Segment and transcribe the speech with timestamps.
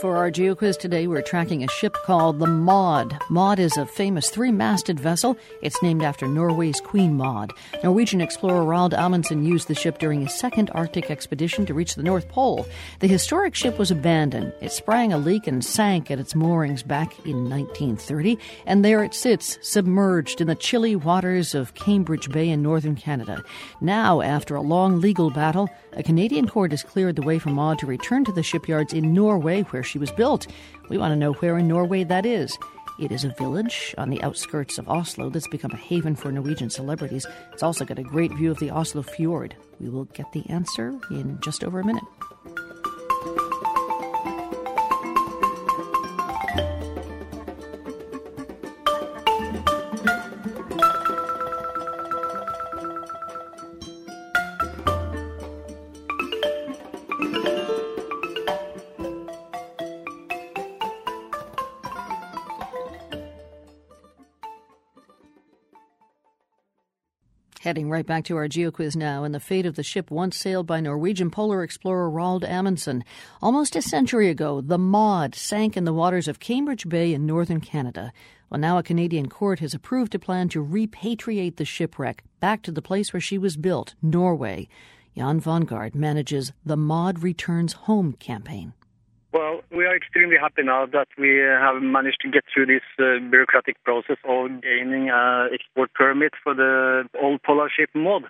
[0.00, 3.18] For our GeoQuiz today, we're tracking a ship called the Maud.
[3.28, 5.36] Maud is a famous three masted vessel.
[5.60, 7.52] It's named after Norway's Queen Maud.
[7.84, 12.02] Norwegian explorer Roald Amundsen used the ship during his second Arctic expedition to reach the
[12.02, 12.66] North Pole.
[13.00, 14.54] The historic ship was abandoned.
[14.62, 19.12] It sprang a leak and sank at its moorings back in 1930, and there it
[19.12, 23.44] sits, submerged in the chilly waters of Cambridge Bay in northern Canada.
[23.82, 27.78] Now, after a long legal battle, a Canadian court has cleared the way for Maud
[27.80, 30.46] to return to the shipyards in Norway, where she was built.
[30.88, 32.56] We want to know where in Norway that is.
[33.00, 36.70] It is a village on the outskirts of Oslo that's become a haven for Norwegian
[36.70, 37.26] celebrities.
[37.52, 39.56] It's also got a great view of the Oslo fjord.
[39.80, 42.04] We will get the answer in just over a minute.
[67.60, 70.66] Heading right back to our GeoQuiz now, and the fate of the ship once sailed
[70.66, 73.04] by Norwegian polar explorer Roald Amundsen.
[73.42, 77.60] Almost a century ago, the Maud sank in the waters of Cambridge Bay in northern
[77.60, 78.14] Canada.
[78.48, 82.72] Well, now a Canadian court has approved a plan to repatriate the shipwreck back to
[82.72, 84.66] the place where she was built, Norway.
[85.14, 88.72] Jan Wanggaard manages the Maud Returns Home campaign.
[89.32, 93.20] Well, we are extremely happy now that we have managed to get through this uh,
[93.30, 98.24] bureaucratic process of gaining an export permit for the old polar ship Maud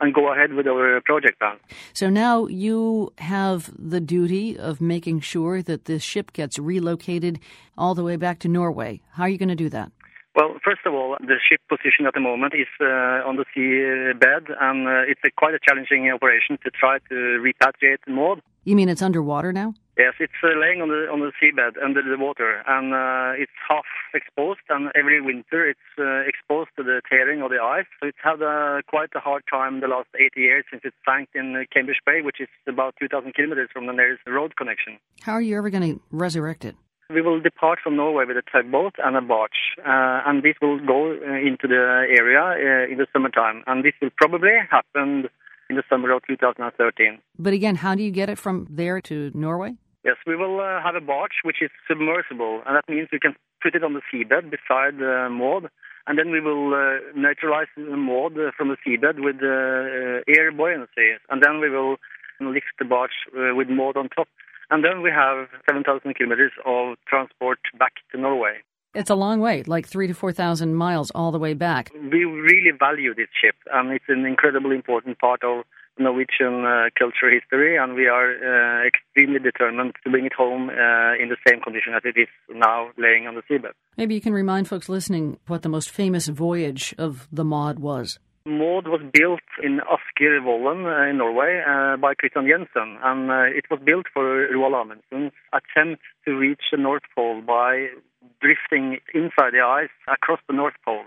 [0.00, 1.56] and go ahead with our project plan.
[1.94, 7.40] So now you have the duty of making sure that this ship gets relocated
[7.78, 9.00] all the way back to Norway.
[9.12, 9.92] How are you going to do that?
[10.36, 14.50] Well, first of all, the ship position at the moment is uh, on the seabed,
[14.60, 18.42] and uh, it's a quite a challenging operation to try to repatriate Maud.
[18.64, 19.74] You mean it's underwater now?
[19.96, 23.54] Yes, it's uh, laying on the on the seabed under the water, and uh, it's
[23.68, 24.66] half exposed.
[24.68, 27.86] And every winter, it's uh, exposed to the tearing of the ice.
[28.00, 31.28] So it's had uh, quite a hard time the last 80 years since it sank
[31.34, 34.98] in Cambridge Bay, which is about 2,000 kilometers from the nearest road connection.
[35.22, 36.74] How are you ever going to resurrect it?
[37.10, 40.80] We will depart from Norway with a tugboat and a barge, uh, and this will
[40.84, 43.62] go uh, into the area uh, in the summertime.
[43.68, 45.28] And this will probably happen
[45.70, 47.18] in the summer of 2013.
[47.38, 49.76] But again, how do you get it from there to Norway?
[50.04, 53.34] Yes, we will uh, have a barge which is submersible, and that means we can
[53.62, 55.70] put it on the seabed beside the uh, Maud,
[56.06, 61.16] and then we will uh, neutralize the Maud from the seabed with uh, air buoyancy,
[61.30, 61.96] and then we will
[62.40, 64.28] lift the barge uh, with Maud on top.
[64.70, 68.60] And then we have 7,000 kilometers of transport back to Norway.
[68.94, 71.90] It's a long way, like three to 4,000 miles all the way back.
[71.94, 75.64] We really value this ship, and it's an incredibly important part of
[75.98, 81.22] Norwegian uh, culture history, and we are uh, extremely determined to bring it home uh,
[81.22, 83.72] in the same condition as it is now laying on the seabed.
[83.96, 88.18] Maybe you can remind folks listening what the most famous voyage of the Maud was.
[88.46, 93.44] Maud was built in Asker Vollen uh, in Norway uh, by Christian Jensen, and uh,
[93.44, 97.86] it was built for Roald Amundsen's attempt to reach the North Pole by
[98.42, 101.04] drifting inside the ice across the North Pole.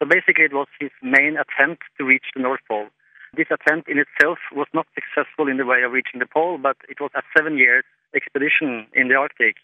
[0.00, 2.88] So basically, it was his main attempt to reach the North Pole.
[3.36, 6.76] This attempt in itself was not successful in the way of reaching the pole, but
[6.88, 9.56] it was a seven year expedition in the Arctic,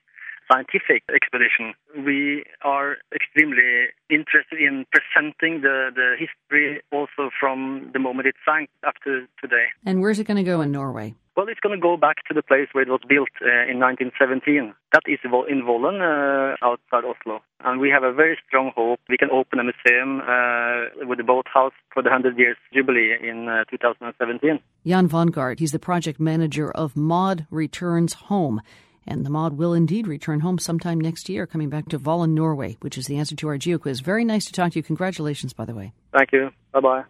[0.51, 1.75] scientific expedition.
[2.05, 8.71] We are extremely interested in presenting the, the history also from the moment it sank
[8.87, 9.67] up to today.
[9.85, 11.15] And where's it going to go in Norway?
[11.37, 13.79] Well, it's going to go back to the place where it was built uh, in
[13.79, 14.73] 1917.
[14.93, 17.43] That is in Vollen, uh, outside Oslo.
[17.63, 21.25] And we have a very strong hope we can open a museum uh, with the
[21.25, 24.61] boathouse for the 100 years jubilee in uh, 2017.
[24.87, 28.63] Jan Wanggaard, he's the project manager of Maud Returns Home.
[29.07, 32.77] And the Maud will indeed return home sometime next year, coming back to Vollen, Norway,
[32.81, 34.01] which is the answer to our geo quiz.
[34.01, 34.83] Very nice to talk to you.
[34.83, 35.93] Congratulations, by the way.
[36.13, 36.51] Thank you.
[36.73, 37.05] Bye bye.